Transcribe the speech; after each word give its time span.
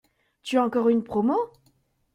Tu 0.41 0.57
as 0.57 0.63
encore 0.63 0.89
eu 0.89 0.93
une 0.93 1.03
promo? 1.03 1.37